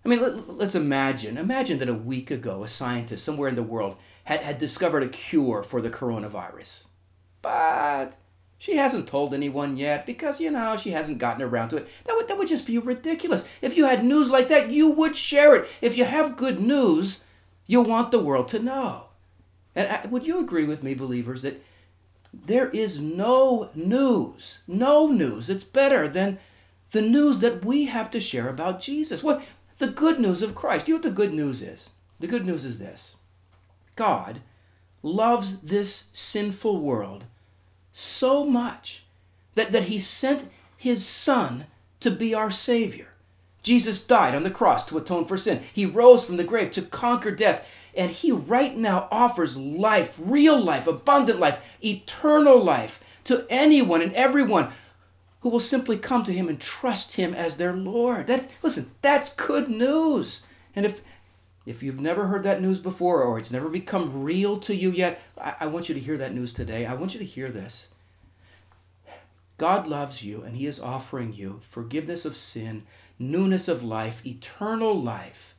I 0.04 0.08
mean, 0.08 0.20
let, 0.20 0.68
us 0.68 0.74
imagine. 0.74 1.36
Imagine 1.36 1.78
that 1.78 1.88
a 1.88 1.94
week 1.94 2.30
ago, 2.30 2.62
a 2.62 2.68
scientist 2.68 3.24
somewhere 3.24 3.48
in 3.48 3.56
the 3.56 3.62
world 3.62 3.96
had, 4.24 4.40
had 4.40 4.58
discovered 4.58 5.02
a 5.02 5.08
cure 5.08 5.62
for 5.62 5.80
the 5.80 5.90
coronavirus. 5.90 6.84
But 7.42 8.16
she 8.58 8.76
hasn't 8.76 9.08
told 9.08 9.34
anyone 9.34 9.76
yet 9.76 10.06
because, 10.06 10.40
you 10.40 10.50
know, 10.50 10.76
she 10.76 10.92
hasn't 10.92 11.18
gotten 11.18 11.42
around 11.42 11.70
to 11.70 11.76
it. 11.76 11.88
That 12.04 12.16
would, 12.16 12.28
that 12.28 12.38
would 12.38 12.48
just 12.48 12.66
be 12.66 12.78
ridiculous. 12.78 13.44
If 13.60 13.76
you 13.76 13.86
had 13.86 14.04
news 14.04 14.30
like 14.30 14.48
that, 14.48 14.70
you 14.70 14.88
would 14.90 15.16
share 15.16 15.56
it. 15.56 15.68
If 15.80 15.96
you 15.96 16.04
have 16.04 16.36
good 16.36 16.60
news, 16.60 17.22
you 17.66 17.80
want 17.80 18.10
the 18.10 18.18
world 18.18 18.48
to 18.48 18.58
know. 18.58 19.04
And 19.74 20.10
would 20.10 20.26
you 20.26 20.40
agree 20.40 20.64
with 20.64 20.82
me, 20.82 20.94
believers, 20.94 21.42
that 21.42 21.62
there 22.32 22.68
is 22.70 22.98
no 22.98 23.70
news, 23.74 24.60
no 24.66 25.06
news 25.06 25.46
that's 25.46 25.64
better 25.64 26.08
than 26.08 26.38
the 26.90 27.02
news 27.02 27.40
that 27.40 27.64
we 27.64 27.86
have 27.86 28.10
to 28.10 28.20
share 28.20 28.48
about 28.48 28.80
Jesus? 28.80 29.22
What? 29.22 29.42
The 29.78 29.88
good 29.88 30.18
news 30.18 30.42
of 30.42 30.54
Christ. 30.54 30.88
You 30.88 30.94
know 30.94 30.98
what 30.98 31.04
the 31.04 31.10
good 31.10 31.32
news 31.32 31.62
is? 31.62 31.90
The 32.20 32.26
good 32.26 32.44
news 32.44 32.64
is 32.64 32.78
this 32.78 33.16
God 33.96 34.40
loves 35.02 35.58
this 35.58 36.08
sinful 36.12 36.80
world 36.80 37.24
so 37.92 38.44
much 38.44 39.04
that, 39.54 39.72
that 39.72 39.84
he 39.84 39.98
sent 39.98 40.50
his 40.76 41.04
son 41.04 41.66
to 42.00 42.10
be 42.10 42.34
our 42.34 42.50
Savior. 42.50 43.08
Jesus 43.62 44.02
died 44.02 44.34
on 44.34 44.44
the 44.44 44.50
cross 44.50 44.84
to 44.86 44.96
atone 44.96 45.24
for 45.24 45.36
sin. 45.36 45.60
He 45.72 45.84
rose 45.84 46.24
from 46.24 46.36
the 46.36 46.44
grave 46.44 46.70
to 46.72 46.82
conquer 46.82 47.30
death. 47.30 47.66
And 47.96 48.10
he 48.10 48.32
right 48.32 48.76
now 48.76 49.08
offers 49.10 49.56
life, 49.56 50.18
real 50.18 50.60
life, 50.60 50.86
abundant 50.86 51.38
life, 51.38 51.64
eternal 51.82 52.62
life 52.62 53.00
to 53.24 53.46
anyone 53.50 54.02
and 54.02 54.12
everyone 54.14 54.70
who 55.40 55.48
will 55.48 55.60
simply 55.60 55.96
come 55.96 56.22
to 56.24 56.32
him 56.32 56.48
and 56.48 56.60
trust 56.60 57.16
him 57.16 57.34
as 57.34 57.56
their 57.56 57.72
Lord. 57.72 58.26
That 58.26 58.50
listen, 58.62 58.90
that's 59.02 59.32
good 59.32 59.68
news. 59.68 60.42
And 60.74 60.84
if 60.84 61.02
if 61.66 61.82
you've 61.82 62.00
never 62.00 62.28
heard 62.28 62.44
that 62.44 62.62
news 62.62 62.78
before 62.78 63.22
or 63.22 63.38
it's 63.38 63.52
never 63.52 63.68
become 63.68 64.22
real 64.22 64.58
to 64.60 64.74
you 64.74 64.90
yet, 64.90 65.20
I, 65.38 65.54
I 65.60 65.66
want 65.66 65.88
you 65.88 65.94
to 65.94 66.00
hear 66.00 66.16
that 66.16 66.34
news 66.34 66.54
today. 66.54 66.86
I 66.86 66.94
want 66.94 67.12
you 67.12 67.18
to 67.18 67.26
hear 67.26 67.50
this. 67.50 67.88
God 69.58 69.86
loves 69.86 70.22
you 70.22 70.42
and 70.42 70.56
he 70.56 70.66
is 70.66 70.80
offering 70.80 71.34
you 71.34 71.60
forgiveness 71.68 72.24
of 72.24 72.36
sin, 72.36 72.84
newness 73.18 73.68
of 73.68 73.84
life, 73.84 74.24
eternal 74.24 74.98
life 74.98 75.54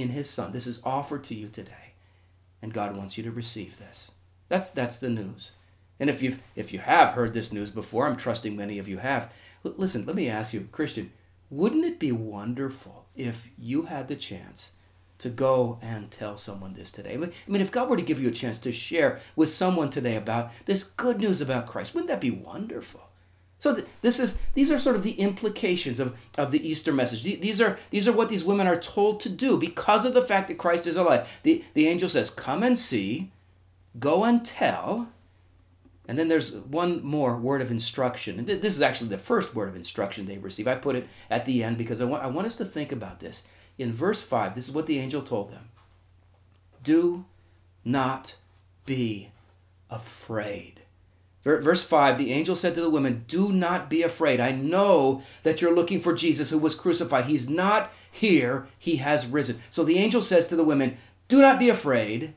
in 0.00 0.10
his 0.10 0.28
son. 0.28 0.52
This 0.52 0.66
is 0.66 0.80
offered 0.84 1.24
to 1.24 1.34
you 1.34 1.48
today. 1.48 1.94
And 2.60 2.72
God 2.72 2.96
wants 2.96 3.16
you 3.16 3.24
to 3.24 3.30
receive 3.30 3.78
this. 3.78 4.10
That's 4.48 4.68
that's 4.70 4.98
the 4.98 5.10
news. 5.10 5.52
And 6.00 6.08
if 6.08 6.22
you've 6.22 6.40
if 6.56 6.72
you 6.72 6.80
have 6.80 7.10
heard 7.10 7.34
this 7.34 7.52
news 7.52 7.70
before, 7.70 8.06
I'm 8.06 8.16
trusting 8.16 8.56
many 8.56 8.78
of 8.78 8.88
you 8.88 8.98
have. 8.98 9.32
Listen, 9.62 10.06
let 10.06 10.16
me 10.16 10.28
ask 10.28 10.52
you, 10.54 10.68
Christian, 10.72 11.12
wouldn't 11.50 11.84
it 11.84 11.98
be 11.98 12.12
wonderful 12.12 13.06
if 13.16 13.48
you 13.58 13.82
had 13.82 14.08
the 14.08 14.16
chance 14.16 14.72
to 15.18 15.28
go 15.28 15.78
and 15.82 16.10
tell 16.10 16.36
someone 16.36 16.74
this 16.74 16.92
today? 16.92 17.14
I 17.14 17.50
mean, 17.50 17.60
if 17.60 17.72
God 17.72 17.88
were 17.88 17.96
to 17.96 18.02
give 18.02 18.20
you 18.20 18.28
a 18.28 18.32
chance 18.32 18.58
to 18.60 18.72
share 18.72 19.18
with 19.34 19.50
someone 19.50 19.90
today 19.90 20.16
about 20.16 20.52
this 20.66 20.84
good 20.84 21.18
news 21.18 21.40
about 21.40 21.66
Christ, 21.66 21.94
wouldn't 21.94 22.08
that 22.08 22.20
be 22.20 22.30
wonderful? 22.30 23.07
So 23.58 23.82
this 24.02 24.20
is 24.20 24.38
these 24.54 24.70
are 24.70 24.78
sort 24.78 24.94
of 24.94 25.02
the 25.02 25.20
implications 25.20 25.98
of, 25.98 26.16
of 26.36 26.52
the 26.52 26.66
Easter 26.66 26.92
message. 26.92 27.22
These 27.22 27.60
are 27.60 27.78
these 27.90 28.06
are 28.06 28.12
what 28.12 28.28
these 28.28 28.44
women 28.44 28.66
are 28.66 28.78
told 28.78 29.20
to 29.20 29.28
do 29.28 29.56
because 29.56 30.04
of 30.04 30.14
the 30.14 30.22
fact 30.22 30.48
that 30.48 30.58
Christ 30.58 30.86
is 30.86 30.96
alive. 30.96 31.28
The 31.42 31.64
the 31.74 31.88
angel 31.88 32.08
says, 32.08 32.30
"Come 32.30 32.62
and 32.62 32.78
see, 32.78 33.30
go 33.98 34.24
and 34.24 34.44
tell." 34.44 35.08
And 36.06 36.18
then 36.18 36.28
there's 36.28 36.52
one 36.52 37.04
more 37.04 37.36
word 37.36 37.60
of 37.60 37.70
instruction. 37.70 38.38
And 38.38 38.48
this 38.48 38.74
is 38.74 38.80
actually 38.80 39.10
the 39.10 39.18
first 39.18 39.54
word 39.54 39.68
of 39.68 39.76
instruction 39.76 40.24
they 40.24 40.38
receive. 40.38 40.66
I 40.66 40.74
put 40.74 40.96
it 40.96 41.06
at 41.28 41.44
the 41.44 41.62
end 41.62 41.76
because 41.76 42.00
I 42.00 42.06
want, 42.06 42.24
I 42.24 42.28
want 42.28 42.46
us 42.46 42.56
to 42.56 42.64
think 42.64 42.92
about 42.92 43.20
this. 43.20 43.42
In 43.76 43.92
verse 43.92 44.22
5, 44.22 44.54
this 44.54 44.66
is 44.66 44.74
what 44.74 44.86
the 44.86 44.98
angel 44.98 45.20
told 45.20 45.50
them 45.50 45.68
Do 46.82 47.26
not 47.84 48.36
be 48.86 49.32
afraid. 49.90 50.77
Verse 51.56 51.82
5 51.82 52.18
The 52.18 52.32
angel 52.32 52.54
said 52.54 52.74
to 52.74 52.80
the 52.80 52.90
women, 52.90 53.24
Do 53.26 53.50
not 53.52 53.88
be 53.88 54.02
afraid. 54.02 54.38
I 54.40 54.52
know 54.52 55.22
that 55.42 55.62
you're 55.62 55.74
looking 55.74 56.00
for 56.00 56.12
Jesus 56.12 56.50
who 56.50 56.58
was 56.58 56.74
crucified. 56.74 57.24
He's 57.24 57.48
not 57.48 57.92
here, 58.10 58.68
he 58.78 58.96
has 58.96 59.26
risen. 59.26 59.60
So 59.70 59.84
the 59.84 59.98
angel 59.98 60.20
says 60.20 60.48
to 60.48 60.56
the 60.56 60.64
women, 60.64 60.98
Do 61.26 61.40
not 61.40 61.58
be 61.58 61.68
afraid. 61.68 62.34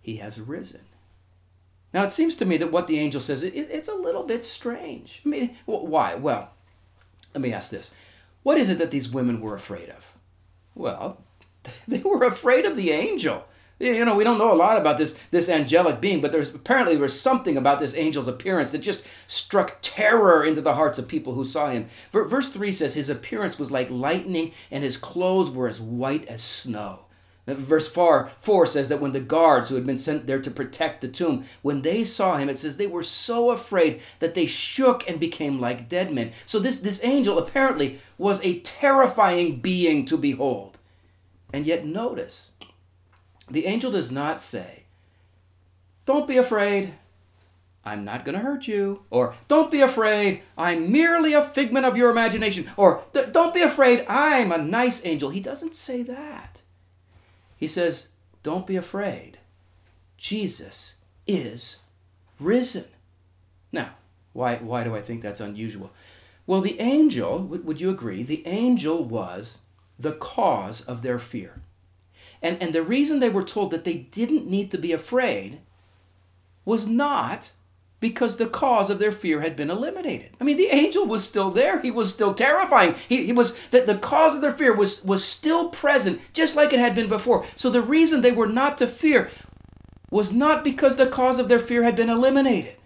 He 0.00 0.16
has 0.16 0.40
risen. 0.40 0.82
Now, 1.92 2.04
it 2.04 2.12
seems 2.12 2.36
to 2.36 2.44
me 2.44 2.56
that 2.58 2.72
what 2.72 2.86
the 2.86 2.98
angel 2.98 3.20
says, 3.20 3.42
it, 3.42 3.54
it's 3.54 3.88
a 3.88 3.94
little 3.94 4.22
bit 4.22 4.44
strange. 4.44 5.22
I 5.24 5.28
mean, 5.28 5.56
why? 5.66 6.14
Well, 6.14 6.50
let 7.34 7.42
me 7.42 7.52
ask 7.52 7.70
this. 7.70 7.90
What 8.42 8.58
is 8.58 8.70
it 8.70 8.78
that 8.78 8.90
these 8.90 9.10
women 9.10 9.40
were 9.40 9.54
afraid 9.54 9.90
of? 9.90 10.14
Well, 10.74 11.22
they 11.88 12.00
were 12.00 12.24
afraid 12.24 12.64
of 12.64 12.76
the 12.76 12.90
angel. 12.90 13.44
You 13.78 14.06
know, 14.06 14.14
we 14.14 14.24
don't 14.24 14.38
know 14.38 14.52
a 14.52 14.56
lot 14.56 14.78
about 14.78 14.96
this, 14.96 15.18
this 15.30 15.50
angelic 15.50 16.00
being, 16.00 16.22
but 16.22 16.32
there's 16.32 16.54
apparently 16.54 16.94
there 16.94 17.02
was 17.02 17.20
something 17.20 17.58
about 17.58 17.78
this 17.78 17.92
angel's 17.92 18.28
appearance 18.28 18.72
that 18.72 18.78
just 18.78 19.06
struck 19.26 19.78
terror 19.82 20.42
into 20.42 20.62
the 20.62 20.74
hearts 20.74 20.98
of 20.98 21.08
people 21.08 21.34
who 21.34 21.44
saw 21.44 21.68
him. 21.68 21.86
Verse 22.10 22.48
3 22.48 22.72
says 22.72 22.94
his 22.94 23.10
appearance 23.10 23.58
was 23.58 23.70
like 23.70 23.90
lightning 23.90 24.52
and 24.70 24.82
his 24.82 24.96
clothes 24.96 25.50
were 25.50 25.68
as 25.68 25.78
white 25.78 26.24
as 26.26 26.42
snow. 26.42 27.00
Verse 27.46 27.86
4, 27.86 28.30
4 28.38 28.66
says 28.66 28.88
that 28.88 29.00
when 29.00 29.12
the 29.12 29.20
guards 29.20 29.68
who 29.68 29.76
had 29.76 29.86
been 29.86 29.98
sent 29.98 30.26
there 30.26 30.40
to 30.40 30.50
protect 30.50 31.00
the 31.00 31.06
tomb, 31.06 31.44
when 31.62 31.82
they 31.82 32.02
saw 32.02 32.38
him, 32.38 32.48
it 32.48 32.58
says 32.58 32.76
they 32.76 32.88
were 32.88 33.04
so 33.04 33.50
afraid 33.50 34.00
that 34.18 34.34
they 34.34 34.46
shook 34.46 35.08
and 35.08 35.20
became 35.20 35.60
like 35.60 35.88
dead 35.88 36.12
men. 36.12 36.32
So 36.44 36.58
this, 36.58 36.78
this 36.78 37.04
angel 37.04 37.38
apparently 37.38 38.00
was 38.18 38.42
a 38.42 38.58
terrifying 38.60 39.60
being 39.60 40.06
to 40.06 40.16
behold. 40.16 40.78
And 41.52 41.66
yet 41.66 41.86
notice, 41.86 42.50
the 43.50 43.66
angel 43.66 43.90
does 43.90 44.10
not 44.10 44.40
say, 44.40 44.84
Don't 46.04 46.26
be 46.26 46.36
afraid, 46.36 46.94
I'm 47.84 48.04
not 48.04 48.24
going 48.24 48.36
to 48.36 48.44
hurt 48.44 48.66
you. 48.66 49.04
Or, 49.10 49.34
Don't 49.46 49.70
be 49.70 49.80
afraid, 49.80 50.42
I'm 50.58 50.90
merely 50.90 51.32
a 51.32 51.42
figment 51.42 51.86
of 51.86 51.96
your 51.96 52.10
imagination. 52.10 52.68
Or, 52.76 53.04
Don't 53.12 53.54
be 53.54 53.62
afraid, 53.62 54.04
I'm 54.08 54.50
a 54.50 54.58
nice 54.58 55.04
angel. 55.06 55.30
He 55.30 55.40
doesn't 55.40 55.74
say 55.74 56.02
that. 56.02 56.62
He 57.56 57.68
says, 57.68 58.08
Don't 58.42 58.66
be 58.66 58.76
afraid. 58.76 59.38
Jesus 60.16 60.96
is 61.26 61.76
risen. 62.40 62.86
Now, 63.70 63.90
why, 64.32 64.56
why 64.56 64.84
do 64.84 64.94
I 64.94 65.00
think 65.00 65.22
that's 65.22 65.40
unusual? 65.40 65.92
Well, 66.46 66.60
the 66.60 66.78
angel, 66.80 67.42
would 67.42 67.80
you 67.80 67.90
agree? 67.90 68.22
The 68.22 68.46
angel 68.46 69.04
was 69.04 69.60
the 69.98 70.12
cause 70.12 70.80
of 70.82 71.02
their 71.02 71.18
fear. 71.18 71.60
And, 72.42 72.60
and 72.62 72.74
the 72.74 72.82
reason 72.82 73.18
they 73.18 73.28
were 73.28 73.44
told 73.44 73.70
that 73.70 73.84
they 73.84 73.94
didn't 73.94 74.46
need 74.46 74.70
to 74.70 74.78
be 74.78 74.92
afraid 74.92 75.60
was 76.64 76.86
not 76.86 77.52
because 77.98 78.36
the 78.36 78.46
cause 78.46 78.90
of 78.90 78.98
their 78.98 79.12
fear 79.12 79.40
had 79.40 79.56
been 79.56 79.70
eliminated. 79.70 80.30
I 80.40 80.44
mean, 80.44 80.58
the 80.58 80.66
angel 80.66 81.06
was 81.06 81.24
still 81.24 81.50
there. 81.50 81.80
He 81.80 81.90
was 81.90 82.12
still 82.12 82.34
terrifying. 82.34 82.94
He, 83.08 83.26
he 83.26 83.32
was 83.32 83.58
that 83.68 83.86
the 83.86 83.96
cause 83.96 84.34
of 84.34 84.42
their 84.42 84.52
fear 84.52 84.74
was, 84.74 85.02
was 85.04 85.24
still 85.24 85.70
present, 85.70 86.20
just 86.32 86.56
like 86.56 86.72
it 86.72 86.78
had 86.78 86.94
been 86.94 87.08
before. 87.08 87.46
So 87.56 87.70
the 87.70 87.80
reason 87.80 88.20
they 88.20 88.32
were 88.32 88.46
not 88.46 88.76
to 88.78 88.86
fear 88.86 89.30
was 90.10 90.32
not 90.32 90.62
because 90.62 90.96
the 90.96 91.06
cause 91.06 91.38
of 91.38 91.48
their 91.48 91.58
fear 91.58 91.82
had 91.84 91.96
been 91.96 92.10
eliminated. 92.10 92.76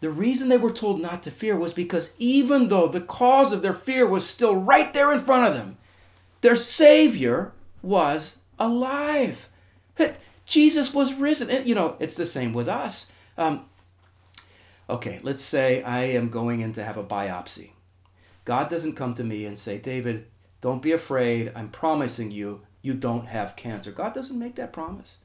The 0.00 0.10
reason 0.10 0.48
they 0.48 0.56
were 0.56 0.72
told 0.72 1.00
not 1.00 1.22
to 1.22 1.30
fear 1.30 1.56
was 1.56 1.72
because 1.72 2.12
even 2.18 2.68
though 2.68 2.88
the 2.88 3.00
cause 3.00 3.52
of 3.52 3.62
their 3.62 3.74
fear 3.74 4.06
was 4.06 4.26
still 4.26 4.56
right 4.56 4.92
there 4.92 5.12
in 5.12 5.20
front 5.20 5.46
of 5.46 5.54
them, 5.54 5.76
their 6.40 6.56
Savior 6.56 7.52
was 7.82 8.38
alive. 8.64 9.48
That 9.96 10.18
Jesus 10.46 10.94
was 10.94 11.14
risen. 11.14 11.50
And, 11.50 11.66
you 11.66 11.74
know, 11.74 11.96
it's 11.98 12.16
the 12.16 12.26
same 12.26 12.52
with 12.52 12.68
us. 12.68 13.10
Um, 13.36 13.66
okay, 14.88 15.20
let's 15.22 15.42
say 15.42 15.82
I 15.82 16.04
am 16.04 16.28
going 16.28 16.60
in 16.60 16.72
to 16.74 16.84
have 16.84 16.96
a 16.96 17.04
biopsy. 17.04 17.70
God 18.44 18.68
doesn't 18.68 18.96
come 18.96 19.14
to 19.14 19.24
me 19.24 19.44
and 19.44 19.58
say, 19.58 19.78
David, 19.78 20.26
don't 20.60 20.82
be 20.82 20.92
afraid. 20.92 21.52
I'm 21.54 21.68
promising 21.68 22.30
you, 22.30 22.62
you 22.82 22.94
don't 22.94 23.26
have 23.26 23.56
cancer. 23.56 23.92
God 23.92 24.14
doesn't 24.14 24.38
make 24.38 24.56
that 24.56 24.72
promise. 24.72 25.18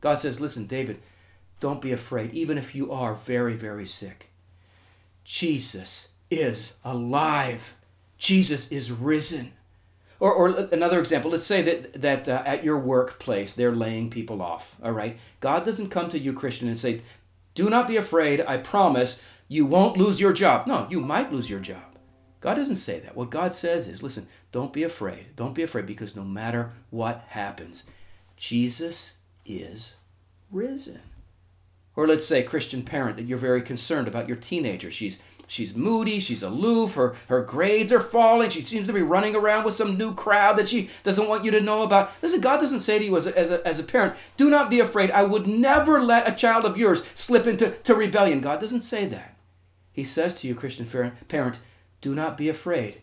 God 0.00 0.16
says, 0.16 0.40
listen, 0.40 0.66
David, 0.66 1.00
don't 1.60 1.80
be 1.80 1.92
afraid, 1.92 2.32
even 2.32 2.58
if 2.58 2.74
you 2.74 2.92
are 2.92 3.14
very, 3.14 3.54
very 3.54 3.86
sick. 3.86 4.30
Jesus 5.24 6.08
is 6.30 6.74
alive. 6.84 7.74
Jesus 8.18 8.68
is 8.68 8.92
risen. 8.92 9.52
Or, 10.18 10.32
or 10.32 10.48
another 10.72 10.98
example, 10.98 11.30
let's 11.30 11.44
say 11.44 11.62
that, 11.62 12.00
that 12.00 12.28
uh, 12.28 12.42
at 12.46 12.64
your 12.64 12.78
workplace 12.78 13.54
they're 13.54 13.74
laying 13.74 14.08
people 14.08 14.40
off, 14.40 14.76
all 14.82 14.92
right? 14.92 15.18
God 15.40 15.64
doesn't 15.64 15.90
come 15.90 16.08
to 16.08 16.18
you, 16.18 16.32
Christian, 16.32 16.68
and 16.68 16.78
say, 16.78 17.02
do 17.54 17.68
not 17.68 17.88
be 17.88 17.96
afraid. 17.96 18.40
I 18.40 18.58
promise 18.58 19.20
you 19.48 19.66
won't 19.66 19.96
lose 19.96 20.20
your 20.20 20.32
job. 20.32 20.66
No, 20.66 20.86
you 20.90 21.00
might 21.00 21.32
lose 21.32 21.50
your 21.50 21.60
job. 21.60 21.82
God 22.40 22.54
doesn't 22.54 22.76
say 22.76 23.00
that. 23.00 23.16
What 23.16 23.30
God 23.30 23.52
says 23.52 23.88
is, 23.88 24.02
listen, 24.02 24.28
don't 24.52 24.72
be 24.72 24.82
afraid. 24.82 25.34
Don't 25.36 25.54
be 25.54 25.62
afraid 25.62 25.86
because 25.86 26.14
no 26.14 26.24
matter 26.24 26.72
what 26.90 27.24
happens, 27.28 27.84
Jesus 28.36 29.16
is 29.44 29.94
risen. 30.50 31.00
Or 31.96 32.06
let's 32.06 32.26
say, 32.26 32.42
Christian 32.42 32.82
parent, 32.82 33.16
that 33.16 33.24
you're 33.24 33.38
very 33.38 33.62
concerned 33.62 34.06
about 34.06 34.28
your 34.28 34.36
teenager. 34.36 34.90
She's 34.90 35.18
She's 35.46 35.76
moody, 35.76 36.18
she's 36.18 36.42
aloof, 36.42 36.94
her, 36.94 37.14
her 37.28 37.40
grades 37.40 37.92
are 37.92 38.00
falling, 38.00 38.50
she 38.50 38.62
seems 38.62 38.86
to 38.88 38.92
be 38.92 39.02
running 39.02 39.36
around 39.36 39.64
with 39.64 39.74
some 39.74 39.96
new 39.96 40.12
crowd 40.12 40.56
that 40.56 40.68
she 40.68 40.90
doesn't 41.04 41.28
want 41.28 41.44
you 41.44 41.52
to 41.52 41.60
know 41.60 41.82
about. 41.82 42.10
Listen, 42.20 42.40
God 42.40 42.60
doesn't 42.60 42.80
say 42.80 42.98
to 42.98 43.04
you 43.04 43.16
as 43.16 43.26
a, 43.26 43.38
as 43.38 43.50
a, 43.50 43.66
as 43.66 43.78
a 43.78 43.84
parent, 43.84 44.16
do 44.36 44.50
not 44.50 44.68
be 44.68 44.80
afraid. 44.80 45.10
I 45.12 45.22
would 45.22 45.46
never 45.46 46.00
let 46.02 46.28
a 46.28 46.34
child 46.34 46.64
of 46.64 46.76
yours 46.76 47.04
slip 47.14 47.46
into 47.46 47.70
to 47.70 47.94
rebellion. 47.94 48.40
God 48.40 48.60
doesn't 48.60 48.80
say 48.80 49.06
that. 49.06 49.36
He 49.92 50.02
says 50.04 50.34
to 50.36 50.48
you, 50.48 50.54
Christian 50.54 50.86
parent, 51.28 51.58
do 52.00 52.14
not 52.14 52.36
be 52.36 52.48
afraid. 52.48 53.00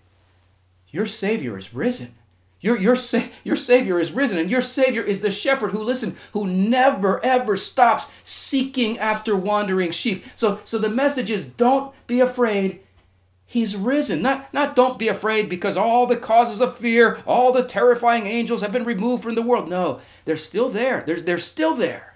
Your 0.89 1.05
Savior 1.05 1.57
is 1.57 1.73
risen. 1.73 2.15
Your, 2.63 2.77
your, 2.77 2.96
your 3.43 3.58
Savior 3.58 4.00
is 4.00 4.13
risen, 4.13 4.38
and 4.38 4.50
your 4.50 4.62
Savior 4.62 5.01
is 5.03 5.20
the 5.20 5.32
shepherd 5.32 5.72
who, 5.72 5.84
listen, 5.84 6.15
who 6.32 6.48
never 6.48 7.24
ever 7.24 7.58
stops 7.58 8.10
seeking 8.24 8.98
after 8.98 9.36
wandering 9.36 9.91
sheep. 9.91 10.24
So, 10.34 10.62
so 10.63 10.77
the 10.77 10.88
message 10.88 11.29
is 11.29 11.43
don't 11.43 11.93
be 12.08 12.22
afraid. 12.22 12.79
He's 13.46 13.75
risen. 13.75 14.22
Not, 14.22 14.51
not 14.53 14.77
don't 14.77 14.98
be 14.98 15.10
afraid 15.10 15.50
because 15.50 15.75
all 15.75 16.08
the 16.08 16.15
causes 16.15 16.62
of 16.62 16.77
fear, 16.77 17.20
all 17.27 17.51
the 17.51 17.65
terrifying 17.65 18.27
angels 18.27 18.62
have 18.62 18.72
been 18.72 18.86
removed 18.86 19.24
from 19.24 19.36
the 19.36 19.41
world. 19.41 19.70
No, 19.70 20.00
they're 20.24 20.38
still 20.38 20.70
there. 20.70 21.03
They're, 21.05 21.20
they're 21.20 21.39
still 21.39 21.75
there. 21.75 22.15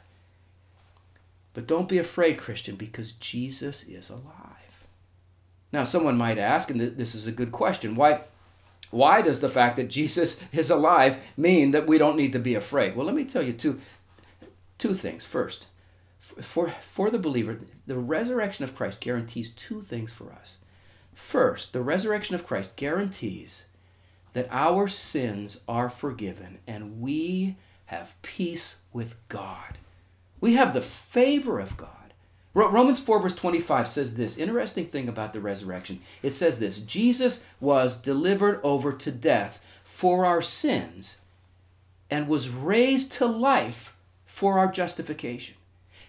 But 1.54 1.68
don't 1.68 1.90
be 1.90 1.98
afraid, 1.98 2.38
Christian, 2.38 2.78
because 2.78 3.12
Jesus 3.12 3.84
is 3.84 4.10
alive. 4.10 4.88
Now, 5.74 5.84
someone 5.84 6.18
might 6.18 6.38
ask, 6.38 6.72
and 6.72 6.80
this 6.80 7.16
is 7.16 7.28
a 7.28 7.34
good 7.34 7.52
question, 7.52 7.96
why? 7.96 8.22
Why 8.90 9.22
does 9.22 9.42
the 9.42 9.50
fact 9.50 9.76
that 9.76 9.90
Jesus 9.90 10.40
is 10.52 10.70
alive 10.70 11.18
mean 11.36 11.72
that 11.72 11.88
we 11.88 11.98
don't 11.98 12.18
need 12.18 12.34
to 12.34 12.40
be 12.40 12.56
afraid? 12.56 12.96
Well, 12.96 13.06
let 13.06 13.16
me 13.16 13.26
tell 13.26 13.42
you 13.44 13.54
two, 13.54 13.80
two 14.78 14.94
things. 14.94 15.26
First, 15.26 15.68
for, 16.20 16.70
for 16.82 17.10
the 17.10 17.20
believer, 17.20 17.60
the 17.86 17.98
resurrection 17.98 18.64
of 18.64 18.76
Christ 18.76 19.02
guarantees 19.02 19.52
two 19.52 19.82
things 19.82 20.12
for 20.12 20.32
us. 20.32 20.60
First, 21.14 21.74
the 21.74 21.82
resurrection 21.82 22.36
of 22.36 22.46
Christ 22.46 22.76
guarantees 22.76 23.66
that 24.34 24.48
our 24.52 24.88
sins 24.88 25.60
are 25.68 25.90
forgiven 25.90 26.60
and 26.68 27.02
we 27.02 27.56
have 27.86 28.22
peace 28.22 28.78
with 28.94 29.16
God. 29.30 29.80
We 30.40 30.54
have 30.54 30.74
the 30.74 30.82
favor 30.82 31.60
of 31.60 31.76
God. 31.76 31.97
Romans 32.66 33.00
4, 33.00 33.20
verse 33.20 33.36
25 33.36 33.88
says 33.88 34.16
this 34.16 34.38
interesting 34.38 34.88
thing 34.88 35.08
about 35.08 35.32
the 35.32 35.40
resurrection. 35.40 36.02
It 36.24 36.34
says 36.34 36.60
this 36.60 36.80
Jesus 36.80 37.44
was 37.60 37.96
delivered 37.96 38.60
over 38.64 38.94
to 38.94 39.12
death 39.12 39.64
for 39.84 40.26
our 40.26 40.42
sins 40.42 41.18
and 42.10 42.28
was 42.28 42.50
raised 42.50 43.12
to 43.14 43.28
life 43.28 43.96
for 44.26 44.58
our 44.58 44.72
justification. 44.72 45.56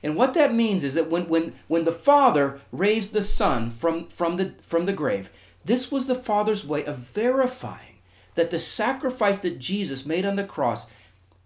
And 0.03 0.17
what 0.17 0.35
that 0.35 0.55
means 0.55 0.85
is 0.85 0.95
that 0.95 1.11
when, 1.11 1.29
when, 1.29 1.55
when 1.67 1.85
the 1.85 1.93
Father 1.93 2.61
raised 2.73 3.13
the 3.13 3.23
Son 3.23 3.69
from, 3.71 4.07
from, 4.09 4.37
the, 4.37 4.55
from 4.63 4.87
the 4.87 4.93
grave, 4.93 5.31
this 5.65 5.91
was 5.91 6.07
the 6.07 6.15
Father's 6.15 6.65
way 6.65 6.85
of 6.85 6.97
verifying 6.97 7.99
that 8.37 8.51
the 8.51 8.61
sacrifice 8.61 9.37
that 9.39 9.59
Jesus 9.59 10.07
made 10.07 10.25
on 10.25 10.37
the 10.37 10.45
cross 10.45 10.87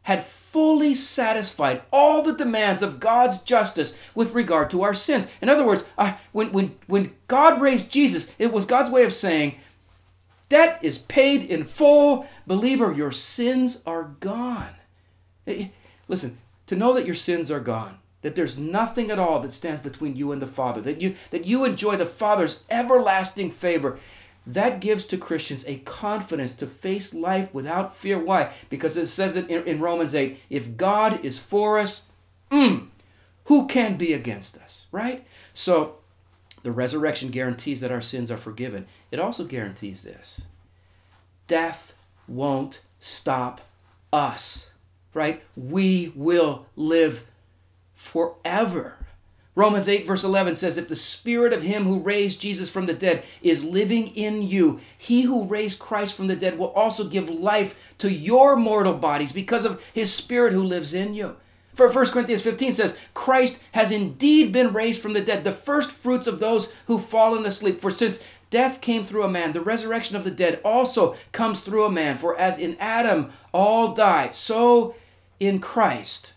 had 0.02 0.24
fully 0.24 0.94
satisfied 0.94 1.82
all 1.92 2.22
the 2.22 2.34
demands 2.34 2.82
of 2.82 3.00
God's 3.00 3.38
justice 3.40 3.94
with 4.14 4.34
regard 4.34 4.68
to 4.70 4.82
our 4.82 4.94
sins. 4.94 5.26
In 5.40 5.48
other 5.48 5.64
words, 5.64 5.84
when, 6.32 6.52
when, 6.52 6.76
when 6.86 7.14
God 7.28 7.60
raised 7.60 7.90
Jesus, 7.90 8.30
it 8.38 8.52
was 8.52 8.66
God's 8.66 8.90
way 8.90 9.04
of 9.04 9.12
saying, 9.12 9.56
Debt 10.52 10.78
is 10.82 10.98
paid 10.98 11.42
in 11.42 11.64
full. 11.64 12.26
Believer, 12.46 12.92
your 12.92 13.10
sins 13.10 13.82
are 13.86 14.14
gone. 14.20 14.74
Eh, 15.46 15.54
eh, 15.54 15.68
listen, 16.08 16.36
to 16.66 16.76
know 16.76 16.92
that 16.92 17.06
your 17.06 17.14
sins 17.14 17.50
are 17.50 17.58
gone, 17.58 17.96
that 18.20 18.34
there's 18.34 18.58
nothing 18.58 19.10
at 19.10 19.18
all 19.18 19.40
that 19.40 19.52
stands 19.52 19.80
between 19.80 20.14
you 20.14 20.30
and 20.30 20.42
the 20.42 20.46
Father, 20.46 20.82
that 20.82 21.00
you, 21.00 21.16
that 21.30 21.46
you 21.46 21.64
enjoy 21.64 21.96
the 21.96 22.04
Father's 22.04 22.64
everlasting 22.68 23.50
favor, 23.50 23.98
that 24.46 24.80
gives 24.80 25.04
to 25.06 25.16
Christians 25.16 25.64
a 25.66 25.78
confidence 25.78 26.54
to 26.56 26.66
face 26.66 27.14
life 27.14 27.52
without 27.54 27.96
fear. 27.96 28.18
Why? 28.18 28.52
Because 28.68 28.96
it 28.96 29.06
says 29.06 29.36
it 29.36 29.48
in, 29.48 29.64
in 29.64 29.80
Romans 29.80 30.14
8 30.14 30.38
if 30.50 30.76
God 30.76 31.24
is 31.24 31.38
for 31.38 31.78
us, 31.78 32.02
mm, 32.50 32.88
who 33.44 33.66
can 33.66 33.96
be 33.96 34.12
against 34.12 34.56
us? 34.56 34.86
Right? 34.90 35.24
So 35.54 35.96
the 36.62 36.72
resurrection 36.72 37.30
guarantees 37.30 37.80
that 37.80 37.92
our 37.92 38.00
sins 38.00 38.30
are 38.30 38.36
forgiven. 38.36 38.86
It 39.10 39.20
also 39.20 39.44
guarantees 39.44 40.02
this 40.02 40.46
death 41.46 41.94
won't 42.26 42.80
stop 42.98 43.60
us. 44.12 44.70
Right? 45.14 45.42
We 45.56 46.12
will 46.16 46.66
live 46.74 47.24
forever. 47.94 48.98
Romans 49.54 49.86
8, 49.86 50.06
verse 50.06 50.24
11 50.24 50.54
says, 50.54 50.78
If 50.78 50.88
the 50.88 50.96
spirit 50.96 51.52
of 51.52 51.62
him 51.62 51.84
who 51.84 51.98
raised 51.98 52.40
Jesus 52.40 52.70
from 52.70 52.86
the 52.86 52.94
dead 52.94 53.22
is 53.42 53.64
living 53.64 54.08
in 54.08 54.40
you, 54.40 54.80
he 54.96 55.22
who 55.22 55.44
raised 55.44 55.78
Christ 55.78 56.14
from 56.14 56.26
the 56.26 56.36
dead 56.36 56.58
will 56.58 56.70
also 56.72 57.04
give 57.04 57.28
life 57.28 57.74
to 57.98 58.10
your 58.10 58.56
mortal 58.56 58.94
bodies 58.94 59.32
because 59.32 59.66
of 59.66 59.82
his 59.92 60.12
spirit 60.12 60.54
who 60.54 60.62
lives 60.62 60.94
in 60.94 61.12
you. 61.12 61.36
For 61.74 61.90
1 61.90 62.06
Corinthians 62.08 62.42
15 62.42 62.72
says, 62.72 62.96
Christ 63.12 63.60
has 63.72 63.90
indeed 63.90 64.52
been 64.52 64.72
raised 64.72 65.02
from 65.02 65.12
the 65.12 65.20
dead, 65.20 65.44
the 65.44 65.52
first 65.52 65.90
fruits 65.90 66.26
of 66.26 66.38
those 66.38 66.72
who've 66.86 67.04
fallen 67.04 67.44
asleep. 67.44 67.80
For 67.80 67.90
since 67.90 68.22
death 68.48 68.80
came 68.80 69.02
through 69.02 69.22
a 69.22 69.30
man, 69.30 69.52
the 69.52 69.60
resurrection 69.60 70.16
of 70.16 70.24
the 70.24 70.30
dead 70.30 70.60
also 70.64 71.14
comes 71.32 71.60
through 71.60 71.84
a 71.84 71.92
man. 71.92 72.16
For 72.16 72.38
as 72.38 72.58
in 72.58 72.76
Adam 72.78 73.32
all 73.52 73.92
die, 73.92 74.30
so 74.32 74.94
in 75.40 75.58
Christ 75.58 76.32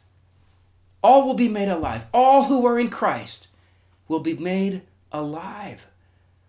all 1.05 1.23
will 1.23 1.35
be 1.35 1.47
made 1.47 1.69
alive. 1.69 2.07
All 2.11 2.45
who 2.45 2.65
are 2.65 2.79
in 2.79 2.89
Christ 2.89 3.47
will 4.07 4.21
be 4.21 4.33
made 4.33 4.81
alive. 5.11 5.85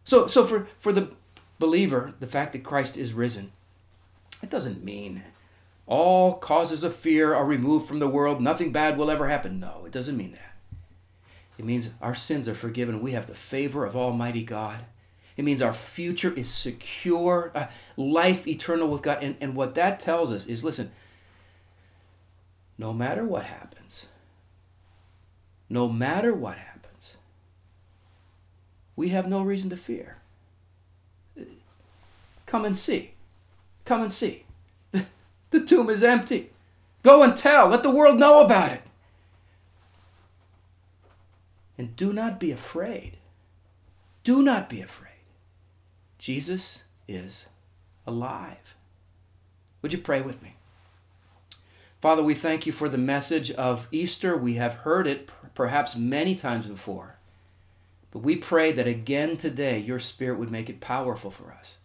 So, 0.02 0.26
so 0.28 0.44
for, 0.44 0.66
for 0.78 0.92
the 0.92 1.10
believer, 1.58 2.14
the 2.20 2.26
fact 2.26 2.54
that 2.54 2.64
Christ 2.64 2.96
is 2.96 3.12
risen, 3.12 3.52
it 4.42 4.48
doesn't 4.48 4.82
mean 4.82 5.24
all 5.86 6.36
causes 6.36 6.82
of 6.82 6.96
fear 6.96 7.34
are 7.34 7.44
removed 7.44 7.86
from 7.86 7.98
the 7.98 8.08
world, 8.08 8.40
nothing 8.40 8.72
bad 8.72 8.96
will 8.96 9.10
ever 9.10 9.28
happen. 9.28 9.60
No, 9.60 9.84
it 9.84 9.92
doesn't 9.92 10.16
mean 10.16 10.32
that. 10.32 10.56
It 11.58 11.66
means 11.66 11.90
our 12.00 12.14
sins 12.14 12.48
are 12.48 12.54
forgiven. 12.54 13.00
We 13.00 13.12
have 13.12 13.26
the 13.26 13.34
favor 13.34 13.84
of 13.84 13.94
Almighty 13.94 14.42
God. 14.42 14.86
It 15.36 15.44
means 15.44 15.60
our 15.60 15.74
future 15.74 16.32
is 16.32 16.48
secure, 16.48 17.52
uh, 17.54 17.66
life 17.98 18.48
eternal 18.48 18.88
with 18.88 19.02
God. 19.02 19.18
And, 19.22 19.36
and 19.38 19.54
what 19.54 19.74
that 19.74 20.00
tells 20.00 20.32
us 20.32 20.46
is 20.46 20.64
listen, 20.64 20.92
no 22.78 22.94
matter 22.94 23.22
what 23.22 23.44
happens, 23.44 24.06
no 25.68 25.88
matter 25.88 26.32
what 26.32 26.56
happens, 26.58 27.16
we 28.94 29.10
have 29.10 29.28
no 29.28 29.42
reason 29.42 29.70
to 29.70 29.76
fear. 29.76 30.18
Come 32.46 32.64
and 32.64 32.76
see. 32.76 33.12
Come 33.84 34.02
and 34.02 34.12
see. 34.12 34.44
The, 35.50 35.64
tomb 35.64 35.88
is 35.90 36.02
empty. 36.02 36.50
Go 37.02 37.22
and 37.22 37.36
tell. 37.36 37.68
Let 37.68 37.82
the 37.82 37.90
world 37.90 38.18
know 38.18 38.44
about 38.44 38.72
it. 38.72 38.82
And 41.78 41.96
do 41.96 42.12
not 42.12 42.38
be 42.38 42.50
afraid. 42.50 43.18
Do 44.22 44.42
not 44.42 44.68
be 44.68 44.80
afraid. 44.80 45.12
Jesus 46.18 46.84
is 47.08 47.48
alive. 48.06 48.76
Would 49.82 49.92
you 49.92 49.98
pray 49.98 50.20
with 50.20 50.42
me? 50.42 50.56
Father, 52.00 52.22
we 52.22 52.34
thank 52.34 52.66
you 52.66 52.72
for 52.72 52.88
the 52.88 52.98
message 52.98 53.50
of 53.52 53.88
Easter. 53.90 54.36
We 54.36 54.54
have 54.54 54.74
heard 54.74 55.06
it 55.06 55.30
perhaps 55.54 55.96
many 55.96 56.34
times 56.34 56.66
before. 56.66 57.16
But 58.10 58.20
we 58.20 58.36
pray 58.36 58.72
that 58.72 58.86
again 58.86 59.36
today 59.36 59.78
your 59.78 59.98
Spirit 59.98 60.38
would 60.38 60.50
make 60.50 60.68
it 60.68 60.80
powerful 60.80 61.30
for 61.30 61.52
us. 61.52 61.78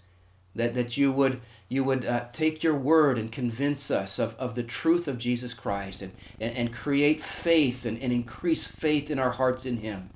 That, 0.53 0.75
that 0.75 0.97
you 0.97 1.13
would, 1.13 1.39
you 1.69 1.85
would 1.85 2.05
uh, 2.05 2.25
take 2.33 2.61
your 2.61 2.75
word 2.75 3.17
and 3.17 3.31
convince 3.31 3.89
us 3.89 4.19
of, 4.19 4.35
of 4.35 4.55
the 4.55 4.63
truth 4.63 5.07
of 5.07 5.17
Jesus 5.17 5.53
Christ 5.53 6.01
and, 6.01 6.11
and, 6.41 6.55
and 6.57 6.73
create 6.73 7.23
faith 7.23 7.85
and, 7.85 8.01
and 8.01 8.11
increase 8.11 8.67
faith 8.67 9.09
in 9.09 9.17
our 9.17 9.31
hearts 9.31 9.65
in 9.65 9.77
Him. 9.77 10.09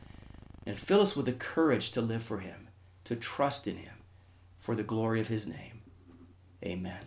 And 0.65 0.77
fill 0.77 0.99
us 0.99 1.15
with 1.15 1.25
the 1.25 1.31
courage 1.31 1.91
to 1.91 2.01
live 2.01 2.23
for 2.23 2.39
Him, 2.39 2.67
to 3.05 3.15
trust 3.15 3.65
in 3.65 3.77
Him, 3.77 3.93
for 4.59 4.75
the 4.75 4.83
glory 4.83 5.21
of 5.21 5.29
His 5.29 5.47
name. 5.47 5.81
Amen. 6.63 6.99